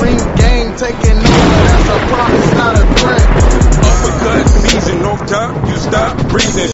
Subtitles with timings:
[0.00, 3.20] Ring gang taking over, that's a promise, not a threat.
[3.84, 6.70] Uppercut season, no top, you stop breathing.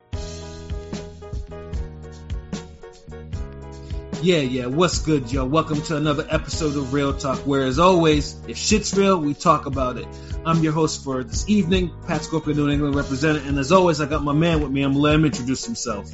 [4.20, 5.46] Yeah, yeah, what's good, yo?
[5.46, 9.64] Welcome to another episode of Real Talk, where as always, if shit's real, we talk
[9.64, 10.06] about it.
[10.44, 14.06] I'm your host for this evening, Pat Scorpion, New England representative, and as always, I
[14.06, 14.82] got my man with me.
[14.82, 16.10] I'm gonna let him introduce himself.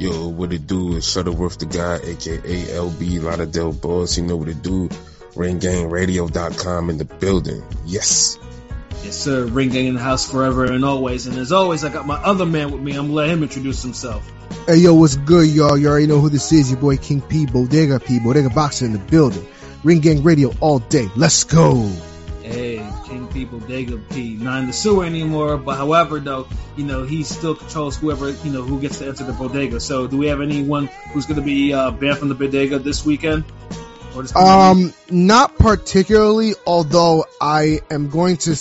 [0.00, 4.18] Yo, what it do is Shuttleworth the guy, aka LB Lauderdale Boss.
[4.18, 4.88] You know what it do.
[5.34, 7.64] RingGangRadio.com in the building.
[7.84, 8.38] Yes.
[9.02, 9.46] Yes, sir.
[9.46, 11.26] Ring gang in the house forever and always.
[11.26, 12.92] And as always, I got my other man with me.
[12.92, 14.30] I'm gonna let him introduce himself.
[14.66, 15.76] Hey yo, what's good, y'all?
[15.76, 16.70] You already know who this is.
[16.70, 19.44] Your boy King P, Bodega P, Bodega Boxer in the building.
[19.82, 21.08] Ring Gang Radio all day.
[21.16, 21.90] Let's go.
[22.42, 24.34] Hey, King P, Bodega P.
[24.34, 28.52] Not in the sewer anymore, but however, though, you know, he still controls whoever, you
[28.52, 29.80] know, who gets to enter the bodega.
[29.80, 33.04] So, do we have anyone who's going to be uh, banned from the bodega this
[33.04, 33.44] weekend?
[34.36, 38.56] Um, not particularly, although I am going to,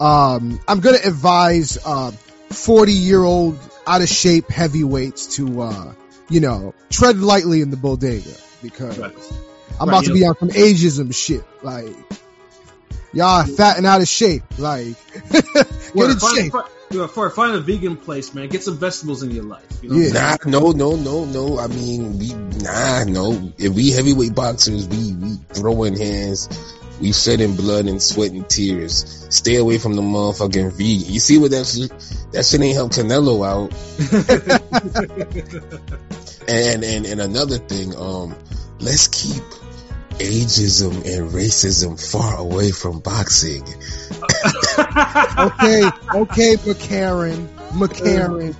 [0.00, 2.10] um, I'm going to advise, uh,
[2.50, 5.92] 40 year old out of shape heavyweights to, uh,
[6.28, 9.14] you know, tread lightly in the bodega because Right.
[9.80, 11.44] I'm Right, about to be know- on some ageism shit.
[11.62, 11.94] Like,
[13.12, 14.42] y'all fat and out of shape.
[14.58, 14.94] Like,
[15.30, 15.46] get
[15.94, 16.52] Well, in find, shape.
[16.52, 18.48] find- you know, for find a vegan place, man.
[18.48, 19.66] Get some vegetables in your life.
[19.82, 19.96] You know?
[19.96, 20.12] Yeah.
[20.12, 21.58] Nah, no, no, no, no.
[21.58, 23.52] I mean, we, nah, no.
[23.58, 26.48] If we heavyweight boxers, we, we throwing hands.
[27.00, 29.26] We shedding blood and sweat and tears.
[29.30, 31.12] Stay away from the motherfucking vegan.
[31.12, 31.90] You see what that shit,
[32.32, 33.72] that shit ain't help Canelo out.
[36.48, 38.34] And, and, and another thing, um,
[38.80, 39.42] let's keep
[40.18, 43.62] ageism and racism far away from boxing.
[45.38, 45.82] Okay,
[46.14, 48.56] okay, McCarran, McCarran.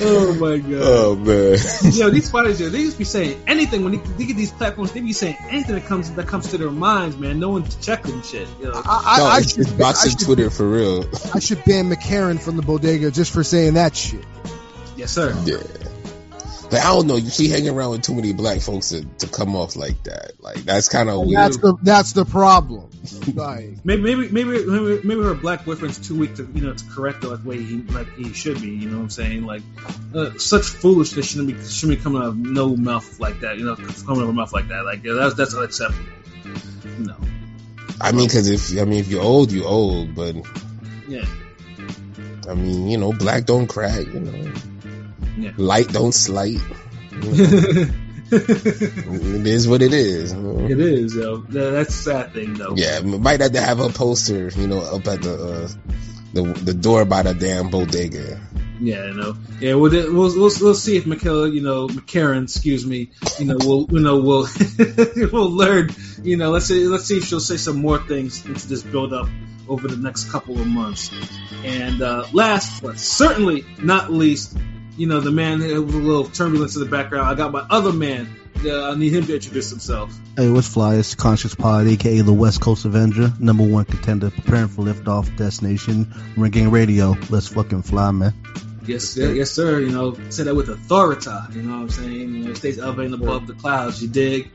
[0.00, 0.82] oh my god.
[0.82, 1.58] Oh man.
[1.92, 4.92] yo, these fighters, yo, they just be saying anything when they, they get these platforms.
[4.92, 7.38] They be saying anything that comes that comes to their minds, man.
[7.38, 8.48] No one to check them shit.
[8.60, 8.72] Yo.
[8.72, 11.04] I, I, No, I it's, should, it's boxing I should, Twitter for real.
[11.34, 14.24] I should ban McCarran from the bodega just for saying that shit.
[14.96, 15.36] Yes, sir.
[15.44, 15.58] Yeah.
[16.68, 17.16] But I don't know.
[17.16, 20.32] You see, hanging around with too many black folks to, to come off like that.
[20.40, 21.38] Like that's kind of weird.
[21.38, 22.90] that's the that's the problem.
[23.34, 26.84] Like, Maybe, maybe, maybe, maybe, maybe her black boyfriend's too weak to, you know, to
[26.86, 28.68] correct her like the way he, like he should be.
[28.70, 29.46] You know what I'm saying?
[29.46, 29.62] Like,
[30.12, 33.58] uh, such foolishness shouldn't be, shouldn't be coming out of no mouth like that.
[33.58, 34.84] You know, coming out of a mouth like that.
[34.84, 36.04] Like, yeah, that's that's unacceptable.
[36.98, 37.16] No.
[38.00, 40.14] I mean, because if I mean if you're old, you're old.
[40.14, 40.34] But
[41.08, 41.24] Yeah.
[42.48, 44.06] I mean, you know, black don't crack.
[44.06, 44.52] You know,
[45.36, 45.52] Yeah.
[45.56, 46.60] light don't slight.
[48.28, 50.32] It is what it is.
[50.32, 51.14] It is.
[51.14, 51.36] yo.
[51.36, 52.74] That's a sad thing, though.
[52.74, 55.68] Yeah, might have to have a poster, you know, up at the uh,
[56.32, 58.40] the the door by the damn bodega.
[58.80, 59.36] Yeah, you know.
[59.60, 63.56] Yeah, we'll we'll we'll, we'll see if McKellar, you know, McCarran, excuse me, you know,
[63.60, 64.48] we'll you know we'll
[65.32, 65.90] we'll learn,
[66.22, 69.12] you know, let's see let's see if she'll say some more things into this build
[69.12, 69.28] up
[69.68, 71.10] over the next couple of months.
[71.64, 74.56] And uh, last but certainly not least,
[74.96, 77.26] you know, the man with a little turbulence in the background.
[77.28, 78.28] I got my other man.
[78.64, 80.16] Uh, I need him to introduce himself.
[80.36, 80.94] Hey, what's fly?
[80.94, 86.12] It's Conscious Pod, aka the West Coast Avenger, number one contender, preparing for liftoff destination,
[86.36, 87.16] Ring Gang Radio.
[87.28, 88.32] Let's fucking fly, man.
[88.86, 89.80] Yes, yeah, yes, sir.
[89.80, 91.30] You know, say that with authority.
[91.52, 92.12] You know what I'm saying?
[92.12, 94.00] You know, it stays elevating above the clouds.
[94.00, 94.50] You dig?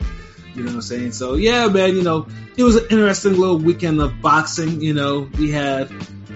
[0.56, 1.12] You know what I'm saying?
[1.12, 1.96] So yeah, man.
[1.96, 4.82] You know, it was an interesting little weekend of boxing.
[4.82, 5.92] You know, we had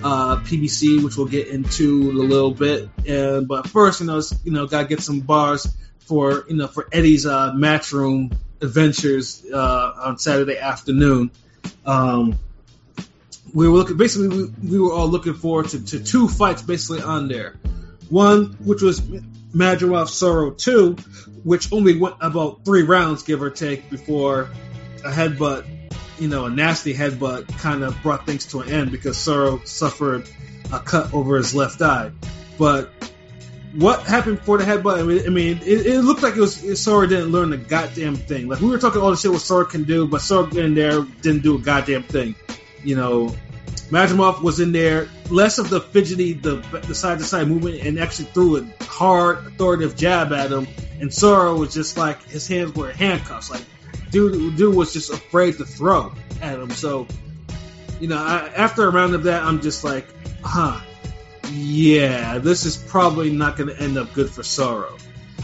[0.06, 2.90] uh, PBC, which we'll get into in a little bit.
[3.08, 5.68] And but first, you know, you know, gotta get some bars
[6.02, 11.32] for you know for Eddie's uh, matchroom adventures uh, on Saturday afternoon.
[11.88, 12.38] Um,
[13.52, 17.02] we were looking basically we, we were all looking forward to, to two fights basically
[17.02, 17.56] on there.
[18.10, 20.94] One which was Madrimov Soro two,
[21.44, 24.52] which only went about three rounds give or take before
[25.04, 25.66] a headbutt,
[26.20, 30.30] you know, a nasty headbutt kind of brought things to an end because Soro suffered
[30.72, 32.12] a cut over his left eye.
[32.58, 32.92] But
[33.74, 35.00] what happened before the headbutt?
[35.00, 38.16] I mean, I mean it, it looked like it was Soro didn't learn a goddamn
[38.16, 38.48] thing.
[38.48, 41.02] Like we were talking all the shit what Soro can do, but Soro in there
[41.22, 42.36] didn't do a goddamn thing.
[42.84, 43.36] You know,
[43.90, 46.56] Madrimov was in there, less of the fidgety, the
[46.88, 50.68] the side to side movement, and actually threw a hard, authoritative jab at him.
[51.00, 53.52] And Soro was just like his hands were handcuffs.
[53.52, 53.64] Like
[54.12, 56.70] dude, dude was just afraid to throw at him.
[56.72, 57.08] So,
[58.00, 60.08] you know, I, after a round of that, I'm just like,
[60.44, 60.80] huh,
[61.52, 65.00] yeah, this is probably not going to end up good for Soro.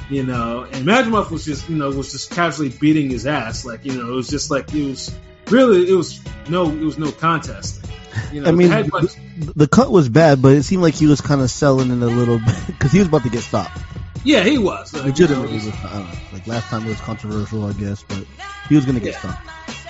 [0.10, 3.64] You know, and Madrimov was just, you know, was just casually beating his ass.
[3.64, 5.18] Like, you know, it was just like it was
[5.50, 7.86] really, it was no, it was no contest.
[8.34, 11.40] You know, I mean, the cut was bad, but it seemed like he was kind
[11.40, 13.78] of selling it a little bit because he was about to get stopped.
[14.24, 14.94] Yeah, he was.
[14.94, 16.18] Like, you know, Legitimately, was, I don't know.
[16.32, 18.26] Like last time it was controversial, I guess, but
[18.70, 19.20] he was gonna get Yeah.
[19.20, 19.48] stopped.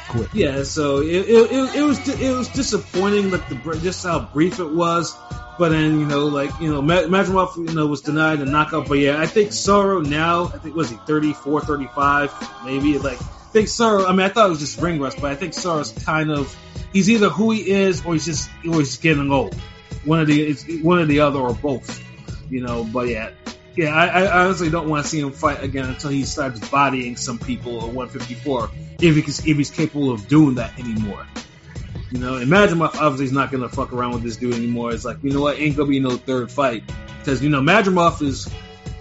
[0.10, 0.30] quit.
[0.34, 4.60] Yeah, so it, it, it, it was it was disappointing, like the just how brief
[4.60, 5.16] it was.
[5.60, 8.88] But then you know, like you know, Ma- Madrimov you know was denied a knockout.
[8.88, 12.34] But yeah, I think Soro now, I think was he 34, 35,
[12.66, 13.20] maybe like.
[13.22, 14.06] I think Soro.
[14.08, 16.56] I mean, I thought it was just ring rust, but I think Soro's kind of
[16.94, 19.54] he's either who he is or he's just or he's getting old.
[20.06, 22.02] One of the it's one or the other or both.
[22.50, 23.32] You know, but yeah,
[23.76, 23.96] yeah.
[23.96, 27.40] I, I honestly don't want to see him fight again until he starts bodying some
[27.40, 28.70] people at 154
[29.02, 31.26] if he can, if he's capable of doing that anymore.
[32.12, 34.94] You know, imagine my obviously he's not gonna fuck around with this dude anymore.
[34.94, 36.84] It's like you know what, ain't gonna be no third fight
[37.20, 38.50] because you know Madrimov is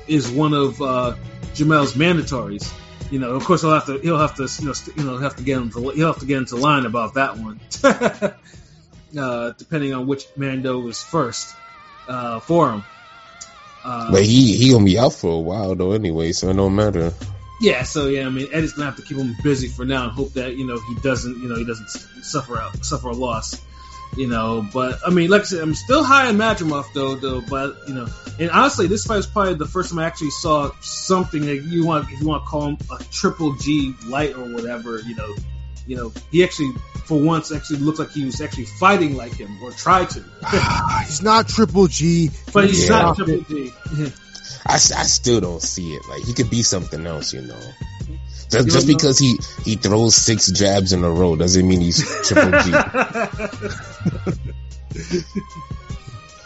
[0.06, 1.16] is one of uh,
[1.54, 2.72] Jermell's mandatories.
[3.10, 5.16] You know, of course he'll have to he'll have to you know st- you know
[5.16, 7.58] have to get into he'll have to get into line about that one,
[9.18, 11.56] uh, depending on which Mando is first
[12.06, 12.84] uh, for him.
[13.84, 16.74] Uh, But he he gonna be out for a while though anyway, so it don't
[16.74, 17.12] matter.
[17.60, 20.12] Yeah, so yeah, I mean Eddie's gonna have to keep him busy for now and
[20.12, 21.88] hope that you know he doesn't you know he doesn't
[22.24, 23.60] suffer out suffer a loss,
[24.16, 24.66] you know.
[24.72, 27.40] But I mean, like I said, I'm still high on Madrimov though, though.
[27.42, 30.70] But you know, and honestly, this fight was probably the first time I actually saw
[30.80, 34.44] something that you want if you want to call him a triple G light or
[34.44, 35.34] whatever, you know.
[35.90, 36.70] You know, he actually,
[37.04, 40.20] for once, actually looked like he was actually fighting like him or tried to,
[41.04, 42.30] He's not Triple G.
[42.52, 43.02] but he's Yeah.
[43.02, 43.72] not triple G.
[44.64, 46.02] I, s- I still don't see it.
[46.08, 47.58] Like he could be something else, you know.
[48.52, 52.52] Just, just because he he throws six jabs in a row doesn't mean he's triple
[52.62, 52.70] G.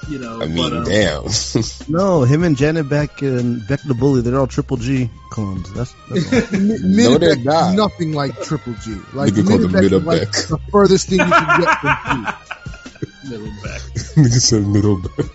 [0.09, 1.25] you know, I mean, but, uh, damn.
[1.89, 5.73] No, him and Janet Beck and Beck the Bully, they're all Triple G clones.
[5.73, 6.59] That's, that's all.
[6.83, 7.75] No, they're not.
[7.75, 8.97] nothing like Triple G.
[9.13, 12.27] Like Nigga called him Minnebeck is like the furthest thing you can get from
[13.25, 13.31] G.
[13.31, 13.81] middle back.
[14.17, 15.31] Nigga said middle back.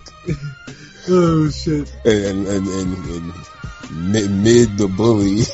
[1.08, 1.92] Oh shit.
[2.04, 3.32] And and and, and
[4.12, 5.44] mid, mid the bully.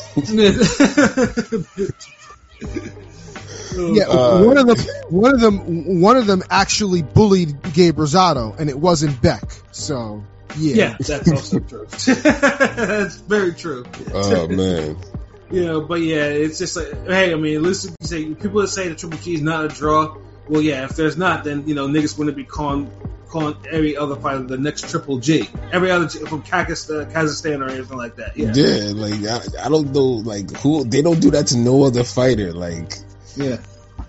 [3.77, 4.77] Yeah, Uh, one of them,
[5.11, 9.45] one of them, one of them actually bullied Gabe Rosado, and it wasn't Beck.
[9.73, 10.25] So
[10.59, 11.87] yeah, Yeah, that's also true.
[11.91, 13.85] that's very true.
[14.13, 14.97] Oh man.
[15.49, 18.67] You know, but yeah, it's just like, hey, I mean, listen, you say people that
[18.67, 20.17] say the Triple G is not a draw.
[20.49, 22.91] Well, yeah, if there's not, then you know niggas wouldn't be calling
[23.29, 27.97] calling every other fighter the next Triple G, every other from Kazakhstan, Kazakhstan or anything
[27.97, 28.37] like that.
[28.37, 31.85] Yeah, Yeah, like I, I don't know, like who they don't do that to no
[31.85, 32.53] other fighter.
[32.53, 32.95] Like,
[33.37, 33.59] yeah,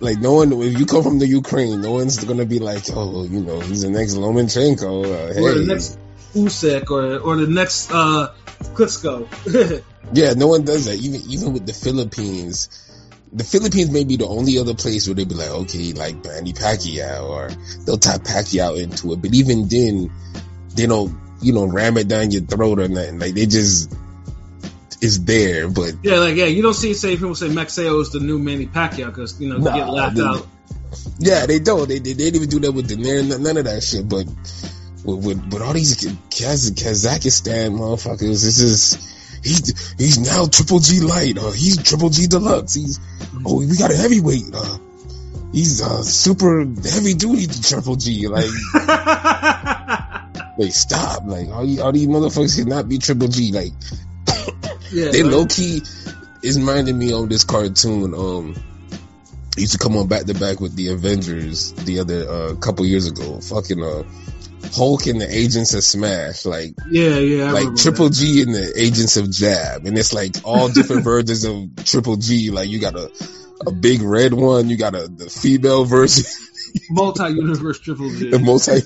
[0.00, 0.52] like no one.
[0.52, 3.82] If you come from the Ukraine, no one's gonna be like, oh, you know, he's
[3.82, 5.04] the next Lomachenko.
[5.04, 5.98] Uh, hey, or the next
[6.34, 8.32] Usyk or or the next uh
[8.74, 9.82] Klitschko.
[10.12, 10.96] yeah, no one does that.
[10.96, 12.68] Even even with the Philippines,
[13.32, 16.52] the Philippines may be the only other place where they'd be like, okay, like Manny
[16.52, 17.50] Pacquiao, or
[17.84, 19.22] they'll tie Pacquiao into it.
[19.22, 20.10] But even then,
[20.74, 23.18] they don't, you know, ram it down your throat or nothing.
[23.18, 23.94] Like they just,
[25.00, 25.68] it's there.
[25.68, 28.66] But yeah, like yeah, you don't see say people say Maxeo is the new Manny
[28.66, 30.46] Pacquiao because you know Nah, they get laughed out.
[31.18, 31.88] Yeah, they don't.
[31.88, 34.08] They, they, they didn't even do that with Donaire, none, none of that shit.
[34.08, 34.26] But
[35.04, 35.96] with, with, with all these
[36.30, 38.94] Kaz, Kazakhstan motherfuckers, this is
[39.42, 41.38] he's he's now Triple G light.
[41.38, 42.74] Uh, he's Triple G deluxe.
[42.74, 43.00] He's
[43.44, 44.54] oh we got a heavyweight.
[44.54, 44.78] Uh,
[45.52, 48.28] he's uh, super heavy duty Triple G.
[48.28, 48.46] Like
[50.58, 51.24] like stop.
[51.26, 53.52] Like all, you, all these motherfuckers cannot be Triple G.
[53.52, 53.72] Like
[54.92, 55.82] yeah, they like- low key
[56.42, 58.14] is reminding me of this cartoon.
[58.14, 58.54] Um,
[59.56, 63.06] used to come on back to back with the Avengers the other uh, couple years
[63.06, 63.40] ago.
[63.40, 64.04] Fucking uh,
[64.72, 68.14] Hulk and the Agents of Smash, like yeah, yeah, I like Triple that.
[68.14, 72.50] G and the Agents of Jab, and it's like all different versions of Triple G.
[72.50, 73.10] Like you got a
[73.66, 76.24] a big red one, you got a the female version,
[76.90, 78.30] multi-universe Triple G.
[78.30, 78.82] the multi.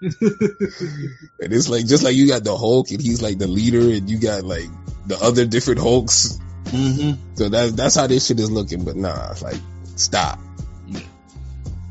[0.00, 4.10] and it's like just like you got the Hulk, and he's like the leader, and
[4.10, 4.68] you got like
[5.08, 6.38] the other different Hulks.
[6.68, 8.84] hmm So that's that's how this shit is looking.
[8.84, 9.60] But nah, like
[9.96, 10.38] stop.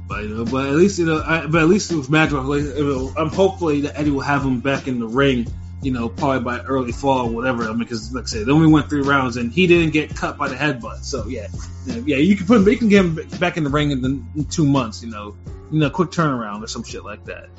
[0.08, 2.64] But, you know, but at least you know, I, but at least with Madrigal, like,
[2.64, 5.48] you know, I'm hopefully that Eddie will have him back in the ring.
[5.82, 7.64] You know, probably by early fall or whatever.
[7.64, 10.16] I mean, because like I said, they only went three rounds and he didn't get
[10.16, 11.04] cut by the headbutt.
[11.04, 11.48] So yeah,
[11.86, 14.02] yeah, yeah, you can put him, you can get him back in the ring in,
[14.02, 15.04] the, in two months.
[15.04, 15.36] You know,
[15.72, 17.50] you know, quick turnaround or some shit like that.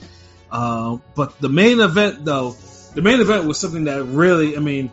[0.50, 2.57] Uh, but the main event though,
[2.95, 4.91] the main event was something that really, I mean,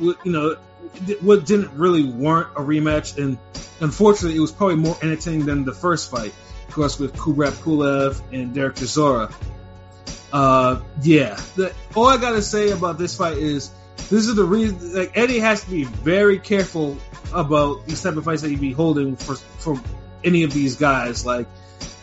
[0.00, 0.56] you know,
[1.20, 3.38] what didn't really warrant a rematch, and
[3.80, 6.32] unfortunately, it was probably more entertaining than the first fight,
[6.68, 9.32] of course, with Kubrat Pulev and Derek Chisora.
[10.32, 14.94] Uh, yeah, the, all I gotta say about this fight is this is the reason.
[14.94, 16.96] Like Eddie has to be very careful
[17.32, 19.80] about these type of fights that he be holding for for
[20.24, 21.26] any of these guys.
[21.26, 21.46] Like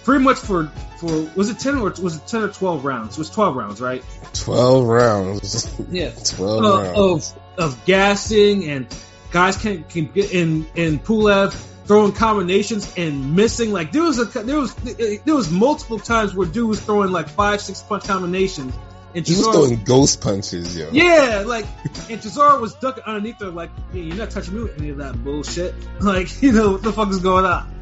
[0.03, 3.15] pretty much for for was it ten or was it ten or twelve rounds?
[3.15, 4.03] It was twelve rounds, right?
[4.33, 5.79] Twelve rounds.
[5.89, 6.11] Yeah.
[6.23, 7.35] Twelve uh, rounds.
[7.57, 8.87] Of gassing and
[9.31, 11.53] guys can can get in in Pulev
[11.85, 13.71] throwing combinations and missing.
[13.71, 17.29] Like there was a there was there was multiple times where dude was throwing like
[17.29, 18.73] five six punch combinations.
[19.15, 20.89] And He was throwing ghost punches, yo.
[20.91, 21.65] yeah, like,
[22.11, 24.97] and Chisora was ducking underneath her, like, yeah, you're not touching me with any of
[24.97, 25.73] that bullshit.
[25.99, 27.73] Like, you know, what the fuck is going on?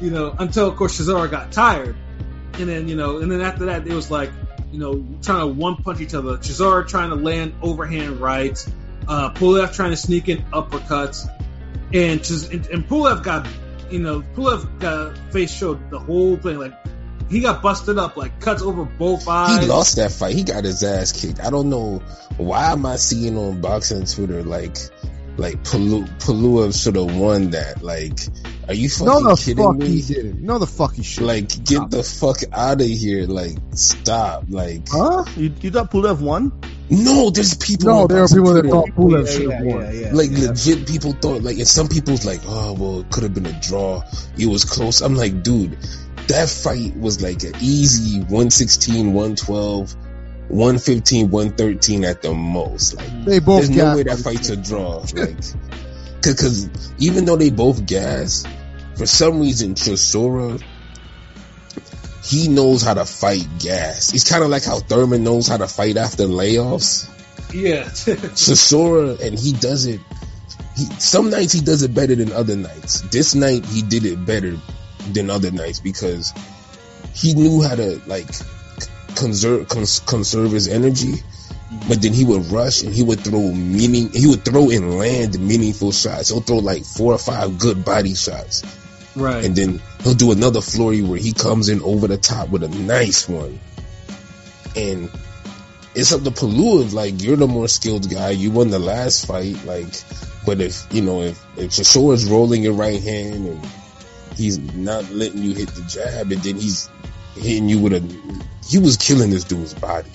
[0.00, 1.96] You know, until, of course, Chisora got tired.
[2.54, 4.30] And then, you know, and then after that, it was like,
[4.70, 6.36] you know, trying to one punch each other.
[6.36, 8.70] Chisora trying to land overhand rights,
[9.10, 11.28] uh, Pulev trying to sneak in uppercuts.
[11.92, 13.46] And, Chis- and, and Pulev got,
[13.90, 16.58] you know, Pulev got face showed the whole thing.
[16.58, 16.72] Like,
[17.28, 19.62] he got busted up, like, cuts over both eyes.
[19.62, 20.34] He lost that fight.
[20.34, 21.40] He got his ass kicked.
[21.40, 21.98] I don't know
[22.36, 24.76] why am I seeing on boxing Twitter like
[25.36, 27.82] like Palu Palua should have won that.
[27.82, 28.20] Like,
[28.68, 29.88] are you fucking No, kidding fuck me?
[29.88, 30.42] he didn't.
[30.42, 31.24] No, the fuck he should.
[31.24, 33.26] Like, get the fuck out of here.
[33.26, 34.44] Like, stop.
[34.48, 35.24] Like, Huh?
[35.36, 36.52] You, you thought Pulev won?
[36.90, 37.88] No, there's people.
[37.88, 39.82] no, there are people that thought Pulev Yeah, should yeah, have won.
[39.84, 40.48] yeah, yeah, like yeah.
[40.48, 43.60] legit people thought like and some people's like oh well it could have been a
[43.60, 44.02] draw
[44.38, 45.78] it was close i'm like dude
[46.28, 49.94] that fight was like an easy 116 112
[50.48, 55.04] 115 113 at the most like They both there's no way that fight's a draw
[55.14, 55.36] like
[56.22, 56.68] because
[56.98, 58.44] even though they both gas
[58.96, 60.60] for some reason Chisora
[62.22, 65.66] he knows how to fight gas it's kind of like how Thurman knows how to
[65.66, 67.08] fight after layoffs
[67.52, 67.84] yeah.
[67.84, 70.00] Chisora, and he does it.
[70.76, 73.00] He, some nights he does it better than other nights.
[73.02, 74.56] This night he did it better
[75.12, 76.32] than other nights because
[77.14, 78.28] he knew how to like
[79.16, 81.14] conserve cons- conserve his energy.
[81.88, 84.10] But then he would rush and he would throw meaning.
[84.12, 86.28] He would throw and land meaningful shots.
[86.30, 88.62] He'll throw like four or five good body shots,
[89.16, 89.44] right.
[89.44, 92.68] and then he'll do another flurry where he comes in over the top with a
[92.68, 93.58] nice one.
[94.76, 95.10] And
[95.94, 96.92] it's up to Palua.
[96.92, 98.30] Like you're the more skilled guy.
[98.30, 99.64] You won the last fight.
[99.64, 99.88] Like,
[100.46, 103.66] but if you know if if Chisora's rolling your right hand and
[104.36, 106.88] he's not letting you hit the jab, and then he's
[107.34, 110.10] hitting you with a, he was killing this dude's body.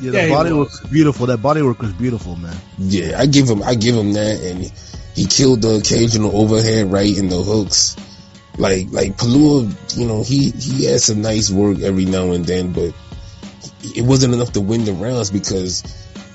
[0.00, 0.80] Yeah, Yeah, the he body was.
[0.82, 1.26] was beautiful.
[1.26, 2.56] That body work was beautiful, man.
[2.78, 4.70] Yeah, I give him I give him that, and
[5.14, 7.96] he killed the occasional overhead right in the hooks.
[8.56, 12.72] Like like Palua, you know, he he had some nice work every now and then,
[12.72, 12.92] but
[13.82, 15.82] it wasn't enough to win the rounds because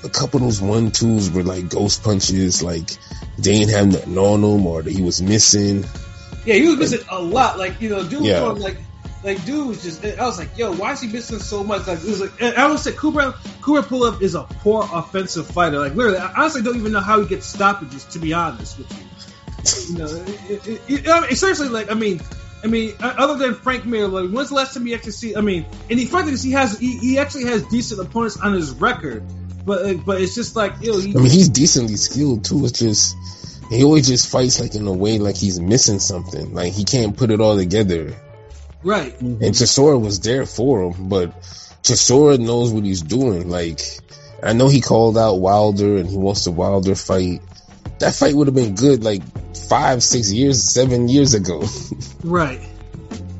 [0.04, 2.90] a couple of those one twos were like ghost punches, like
[3.38, 5.84] they didn't have nothing on him or that he was missing.
[6.44, 7.58] Yeah, he was missing a lot.
[7.58, 8.40] Like you know, dude was Yeah.
[8.42, 8.76] like
[9.24, 10.04] like dude was just.
[10.04, 11.86] I was like, yo, why is he missing so much?
[11.86, 15.78] Like it was like I would say Cooper Cooper Pulev is a poor offensive fighter.
[15.78, 18.04] Like literally, I honestly don't even know how he gets stoppages.
[18.06, 19.06] To be honest with you,
[19.88, 22.20] you know, it, it, it, I mean, seriously, like I mean.
[22.62, 25.34] I mean, other than Frank Mir, like, when's the last time you actually see?
[25.34, 28.52] I mean, and the fact is, he has he, he actually has decent opponents on
[28.52, 29.24] his record,
[29.64, 32.66] but uh, but it's just like yo, he, I mean, he's decently skilled too.
[32.66, 33.16] It's just
[33.70, 37.16] he always just fights like in a way like he's missing something, like he can't
[37.16, 38.14] put it all together.
[38.82, 41.40] right, And Chisora was there for him, but
[41.82, 43.48] Chisora knows what he's doing.
[43.48, 43.80] Like,
[44.42, 47.42] I know he called out Wilder and he wants the Wilder fight.
[48.00, 49.22] That fight would have been good like
[49.68, 51.62] five, six years, seven years ago.
[52.22, 52.60] Right.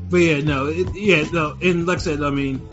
[0.09, 2.67] But yeah, no, it, yeah, no, and like I said, I mean,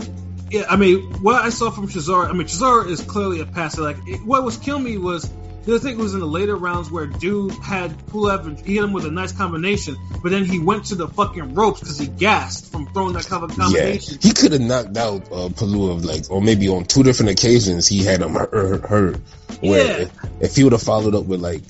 [0.50, 3.82] yeah, I mean, what I saw from Chisora, I mean, Chisora is clearly a passer.
[3.82, 5.30] Like, it, what was killing me was,
[5.66, 8.84] I think it was in the later rounds where dude had Pulev and he hit
[8.84, 12.06] him with a nice combination, but then he went to the fucking ropes because he
[12.06, 14.18] gassed from throwing that cover yeah, combination.
[14.22, 18.02] he could have knocked out uh, Palua like, or maybe on two different occasions he
[18.02, 18.86] had him hurt.
[18.86, 19.20] hurt
[19.60, 20.08] where Yeah.
[20.40, 21.64] if, he would have followed up with like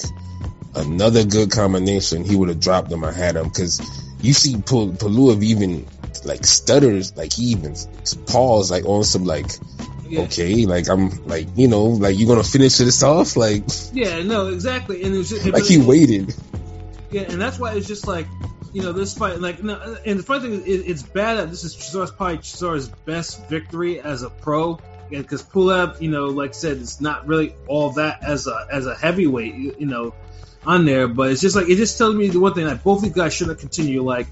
[0.74, 3.44] another good combination, he would have dropped him or had him.
[3.48, 3.80] Because
[4.20, 5.86] you see Palua even
[6.24, 7.74] like stutters, like he even
[8.26, 9.46] pause like on some like
[10.08, 10.22] Yeah.
[10.22, 14.48] okay, like I'm like you know like you gonna finish this off like Yeah, no,
[14.48, 15.02] exactly.
[15.02, 16.34] And it was just, like he waited.
[17.10, 18.26] Yeah, and that's why it's just like,
[18.72, 21.50] you know, this fight, like, no, and the funny thing is, it, it's bad that
[21.50, 26.50] this is Chisora's probably Chisora's best victory as a pro, because Pulev, you know, like
[26.50, 30.14] I said, it's not really all that as a as a heavyweight, you, you know,
[30.66, 33.02] on there, but it's just like it just tells me the one thing that both
[33.02, 34.02] these guys shouldn't continue.
[34.02, 34.26] Like,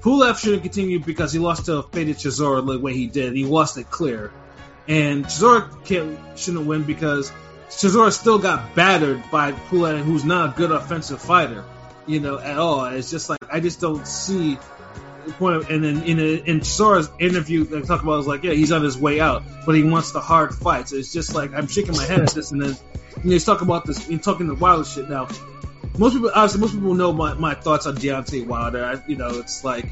[0.00, 3.34] Pulev shouldn't continue because he lost to a faded Chisora the way he did.
[3.34, 4.32] He lost it clear,
[4.88, 7.32] and Chisora can't shouldn't win because
[7.68, 11.64] Chisora still got battered by Pulev, who's not a good offensive fighter
[12.06, 12.84] you know, at all.
[12.86, 14.58] It's just like I just don't see
[15.26, 15.56] the point.
[15.56, 16.62] Of, and then in a, in
[17.20, 20.12] interview, they talk about is like, yeah, he's on his way out, but he wants
[20.12, 20.92] the hard fights.
[20.92, 23.66] It's just like I'm shaking my head at this, and then you know, he's talking
[23.66, 25.08] about this, and talking the Wilder shit.
[25.08, 25.28] Now,
[25.98, 28.84] most people, obviously, most people know my, my thoughts on Deontay Wilder.
[28.84, 29.86] I, you know, it's like,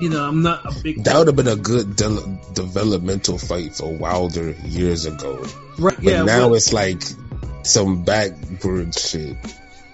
[0.00, 3.74] you know, I'm not a big That would have been a good de- developmental fight
[3.74, 5.44] for Wilder years ago.
[5.78, 7.02] right, But yeah, now well- it's like
[7.62, 9.36] some backward shit.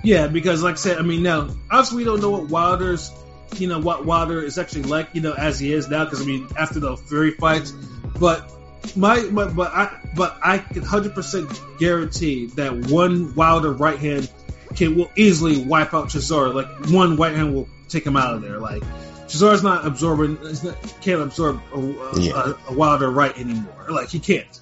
[0.03, 3.11] Yeah, because like I said, I mean, now obviously we don't know what Wilder's
[3.57, 6.05] you know what Wilder is actually like, you know, as he is now.
[6.05, 7.73] Because I mean, after the Fury fights,
[8.19, 8.53] but
[8.95, 14.31] my, my but I but I can hundred percent guarantee that one Wilder right hand
[14.75, 16.55] can will easily wipe out Chisora.
[16.55, 18.59] Like one right hand will take him out of there.
[18.59, 18.83] Like
[19.27, 22.55] Chisora's not absorbing, not, can't absorb a, a, Yeah.
[22.69, 23.87] a, a Wilder right anymore.
[23.89, 24.61] Like he can't.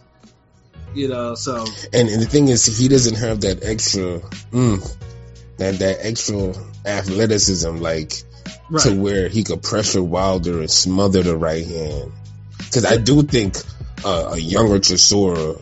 [0.94, 4.20] You know, so And, and the thing is, he doesn't have that extra,
[4.52, 4.96] mm,
[5.56, 6.54] that that extra
[6.86, 8.12] athleticism, like
[8.80, 12.12] to where he could pressure Wilder and smother the right hand.
[12.58, 13.56] Because I do think
[14.04, 15.60] uh, a younger Chisora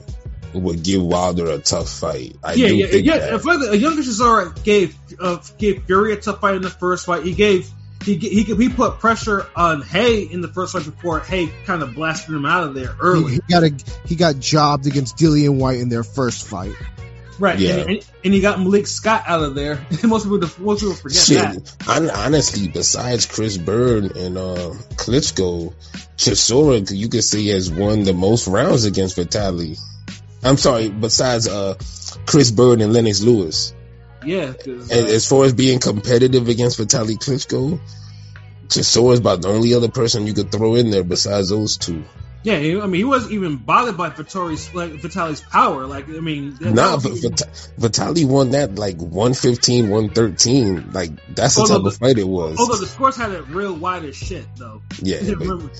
[0.53, 2.37] would give Wilder a tough fight.
[2.45, 3.19] I yeah, do yeah, think yeah.
[3.19, 3.33] that.
[3.35, 7.25] If a younger Chisora gave uh, gave Fury a tough fight in the first fight,
[7.25, 7.71] he gave
[8.05, 11.95] he he he put pressure on Haye in the first fight before Haye kind of
[11.95, 13.33] blasted him out of there He, early.
[13.35, 13.73] he got a
[14.07, 16.75] he got jobbed against Dillian Whyte in their first fight.
[17.39, 17.77] Right, Yeah.
[17.79, 19.85] and, and, and he got Malik Scott out of there.
[20.05, 21.55] most people, most people forget that.
[21.55, 25.73] Shit, hon- honestly, besides Chris Byrd and uh, Klitschko,
[26.17, 29.77] Chisora, you could say has won the most rounds against Vitali.
[30.45, 31.75] I'm sorry, besides uh,
[32.27, 33.75] Chris Byrd and Lennox Lewis.
[34.25, 37.81] Yeah, And as far as being competitive against Vitali Klitschko,
[38.69, 42.05] Chisora is about the only other person you could throw in there besides those two.
[42.43, 42.55] yeah.
[42.57, 45.87] I mean, he wasn't even bothered by Vitali's like Vitali's power.
[45.87, 47.13] Like, I mean, Nah, but
[47.79, 50.91] Vitali won that like 115, 113.
[50.93, 52.59] Like, that's the Although type of fight it was.
[52.59, 54.81] although the scores had it real wide as shit though.
[55.03, 55.71] yeah, but,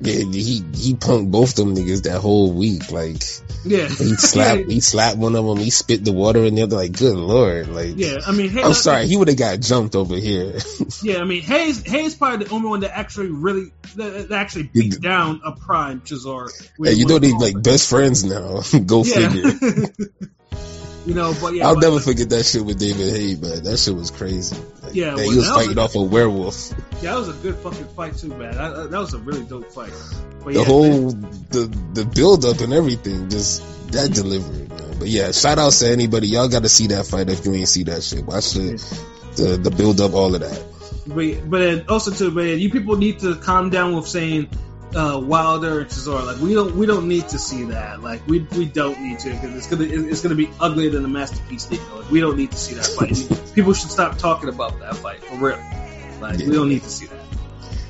[0.00, 2.90] yeah, he, he punked both them niggas that whole week.
[2.92, 3.22] Like,
[3.64, 5.58] yeah, He slapped, he slapped one of them.
[5.58, 7.94] He spit the water in the They're like, good lord, like.
[7.96, 8.18] yeah.
[8.26, 10.58] I mean, Hay- I'm sorry, he would have got jumped over here.
[11.02, 14.64] Yeah, I mean Hayes Hayes probably the only one that actually really that, that actually
[14.64, 16.50] beat down a prime Chisora.
[16.82, 18.60] Hey, you know they like best friends now.
[18.86, 19.52] Go figure.
[21.08, 23.64] You know, but yeah, I'll but- never forget that shit with David Haye, man.
[23.64, 24.54] That shit was crazy.
[24.82, 26.70] Like, Yeah, that well, he was was fighting a- off a werewolf.
[27.00, 28.54] Yeah, that was a good fucking fight too, man.
[28.54, 29.92] That, was a really dope fight.
[30.44, 34.96] But The yeah, whole the the build up and everything, just that delivery, Man.
[34.98, 36.28] But yeah, shout outs to anybody.
[36.28, 38.26] Y'all got to see that fight if you ain't see that shit.
[38.26, 38.76] Watch the
[39.36, 40.62] the, the build up, all of that.
[41.06, 44.50] But, but also too, man, you people need to calm down with saying
[44.94, 46.24] uh, Wilder and Chisora.
[46.24, 48.02] Like we don't we don't need to see that.
[48.02, 51.08] Like we we don't need to because it's gonna it's gonna be uglier than the
[51.08, 51.80] masterpiece deal.
[51.94, 53.54] Like we don't need to see that fight.
[53.54, 55.58] people should stop talking about that fight for real.
[56.20, 57.18] Like we don't need to see that.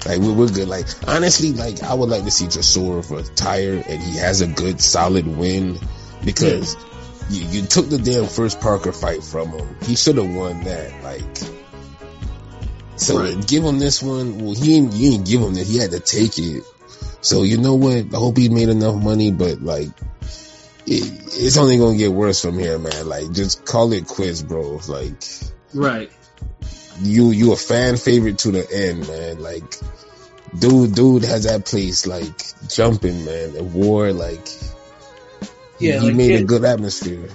[0.07, 0.69] Like we're, we're good.
[0.69, 4.81] Like honestly, like I would like to see Chisora retire and he has a good
[4.81, 5.79] solid win
[6.25, 6.77] because
[7.31, 9.77] you, you took the damn first Parker fight from him.
[9.83, 11.03] He should have won that.
[11.03, 11.25] Like
[12.97, 13.47] so Right.
[13.47, 14.39] give him this one.
[14.39, 15.67] Well, he ain't you ain't give him that.
[15.67, 16.65] He had to take it.
[17.21, 18.15] So you know what?
[18.15, 19.89] I hope he made enough money, but like.
[20.91, 21.05] It,
[21.35, 23.07] it's only gonna get worse from here, man.
[23.07, 24.81] Like, just call it quits, bro.
[24.89, 25.23] Like,
[25.75, 26.11] Right.
[27.03, 29.39] you you a fan favorite to the end, man.
[29.39, 29.65] Like,
[30.59, 32.33] dude, dude has that place like
[32.71, 33.53] jumping, man.
[33.53, 34.49] The war, like,
[35.79, 36.39] Yeah, he like, made yeah.
[36.39, 37.29] a good atmosphere.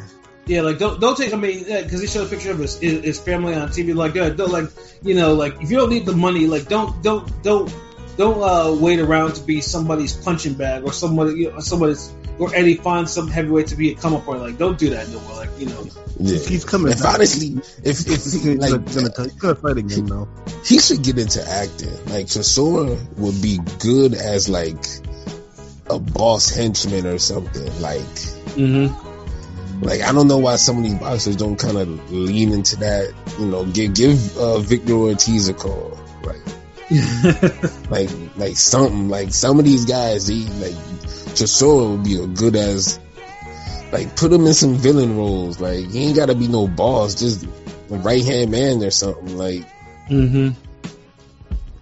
[0.48, 1.32] Yeah, like don't don't take.
[1.32, 3.93] I mean, because he showed a picture of his, his his family on TV.
[3.96, 4.65] Like, uh, don't like
[5.04, 7.72] you know, like if you don't need the money, like don't don't don't
[8.17, 12.54] don't uh, wait around to be somebody's punching bag or somebody you know, somebody's or
[12.56, 14.41] Eddie finds some heavyweight to be a come up point.
[14.41, 15.36] Like, don't do that no more.
[15.36, 15.86] Like, you know,
[16.19, 17.15] Yeah, He's coming If back.
[17.15, 20.28] honestly, if if He's he, gonna, like gonna, he's gonna fight again though.
[20.63, 21.93] he should get into acting.
[22.06, 24.84] Like Chisora would be good as like
[25.89, 27.82] a boss henchman or something.
[27.82, 27.99] Like,
[28.58, 29.84] mm-hmm.
[29.86, 33.13] like I don't know why some of these boxers don't kind of lean into that.
[33.39, 35.99] You know, give give uh, Victor Ortiz a call.
[36.23, 36.38] Like.
[37.89, 40.74] like like something like some of these guys he like
[41.34, 43.00] Chisora would be a good as
[43.91, 47.48] like put him in some villain roles like he ain't gotta be no boss just
[47.89, 49.63] right hand man or something like
[50.10, 50.50] mm-hmm.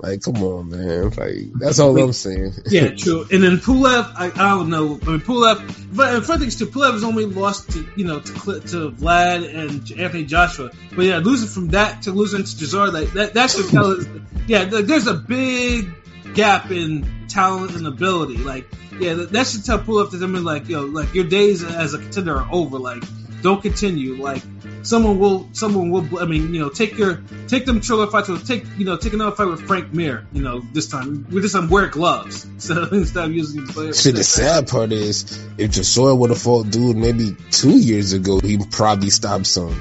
[0.02, 3.26] Like come on man like that's all I'm saying Yeah, true.
[3.32, 5.00] And then Pulev, I, I don't know.
[5.02, 8.06] I mean, Pulev, but and funny thing is too, Pulev has only lost to you
[8.06, 10.72] know to to Vlad and Anthony Joshua.
[10.96, 14.06] But yeah, losing from that to losing to Chisora, like that, that should tell us.
[14.48, 15.94] Yeah, there's a big
[16.34, 18.38] gap in talent and ability.
[18.38, 18.68] Like,
[19.00, 22.00] yeah, that, that should tell Pulev to them like, yo, like your days as a
[22.00, 22.80] contender are over.
[22.80, 23.04] Like,
[23.42, 24.16] don't continue.
[24.16, 24.44] Like,
[24.84, 26.20] someone will, someone will.
[26.20, 28.30] I mean, you know, take your, take them trailer fights.
[28.30, 30.26] Or take, you know, take another fight with Frank Mir.
[30.34, 32.48] You know, this time with this time wear gloves.
[32.62, 33.66] So instead of using.
[33.68, 35.24] shit the sad part is
[35.58, 39.76] if Chisora would have fought dude maybe two years ago he probably stopped some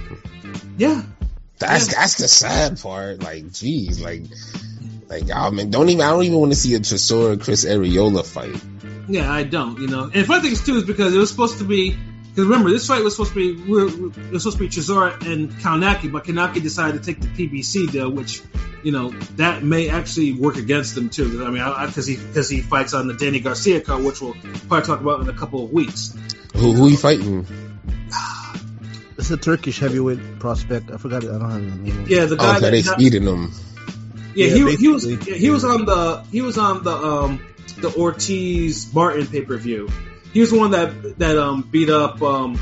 [0.79, 1.03] Yeah.
[1.59, 2.01] that's Yeah.
[2.01, 4.23] that's the sad part like geez like
[5.09, 8.25] like oh man don't even I don't even want to see a Chisora Chris Arreola
[8.25, 8.61] fight
[9.09, 9.79] Yeah, I don't.
[9.81, 11.97] You know, and the funny thing is too is because it was supposed to be.
[12.31, 14.69] Because remember, this fight was supposed to be we were, it was supposed to be
[14.69, 18.43] Chisora and Kownacki, but Kownacki decided to take the PBC deal, which
[18.83, 21.45] you know, that may actually work against him too.
[21.45, 24.35] I mean, because he because he fights on the Danny Garcia card, which we'll
[24.69, 26.17] probably talk about in a couple of weeks.
[26.55, 27.47] Who who he fighting?
[29.19, 30.91] It's a Turkish heavyweight prospect.
[30.91, 31.29] I forgot it.
[31.29, 32.07] I don't have the name.
[32.09, 33.53] Yeah, the guy Oh, okay, they that feeding him.
[34.35, 37.47] yeah, Yeah, he, he was yeah, he was on the he was on the um
[37.77, 39.91] the Ortiz Martin pay per view.
[40.33, 42.59] He was the one that that um beat up um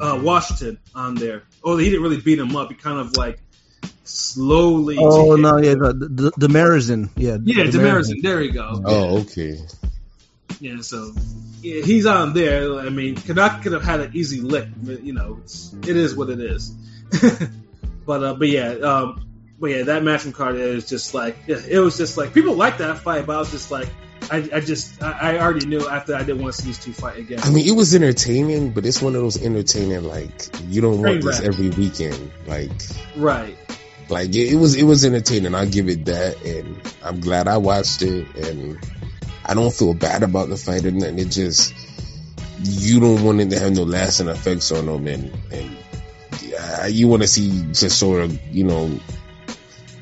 [0.00, 1.44] uh, Washington on there.
[1.64, 2.68] Oh, he didn't really beat him up.
[2.68, 3.38] He kind of like
[4.04, 4.96] slowly.
[4.98, 8.22] Oh no, yeah, the the, the Marizin, yeah, Yeah, the Demirezen.
[8.22, 8.82] There you go.
[8.84, 9.58] Oh, okay.
[10.60, 11.12] Yeah, so
[11.62, 12.78] yeah, he's on there.
[12.78, 16.14] I mean, Canuck could have had an easy lick, but you know, it's, it is
[16.14, 16.70] what it is.
[18.06, 19.28] but uh, but yeah, um,
[19.58, 22.78] but yeah, that matching card is just like yeah, it was just like people like
[22.78, 23.88] that fight, but I was just like,
[24.30, 26.92] I, I just I, I already knew after I didn't want to see these two
[26.92, 27.40] fight again.
[27.42, 31.20] I mean, it was entertaining, but it's one of those entertaining like you don't Train
[31.20, 32.30] want this every weekend.
[32.46, 32.70] Like,
[33.16, 33.56] right?
[34.08, 35.54] like it, it was it was entertaining.
[35.54, 38.78] I'll give it that, and I'm glad I watched it, and
[39.44, 41.18] I don't feel bad about the fight or nothing.
[41.18, 41.74] It just
[42.62, 45.76] you don't want it to have no lasting effects on them, and and
[46.58, 48.98] uh, you want to see just sort of you know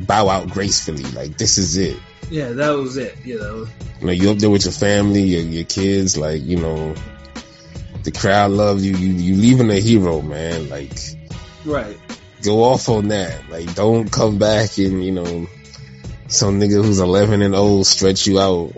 [0.01, 1.05] bow out gracefully.
[1.05, 1.99] Like this is it.
[2.31, 3.17] Yeah, that was it.
[3.25, 3.67] You know,
[4.01, 6.95] You know, you up there with your family, your, your kids, like, you know,
[8.05, 8.97] the crowd loves you.
[8.97, 10.69] You, you leaving a hero, man.
[10.69, 10.93] Like,
[11.65, 11.99] right?
[12.43, 13.49] go off on that.
[13.51, 15.49] Like, don't come back and, you know,
[16.29, 18.73] some nigga who's 11 and old stretch you out.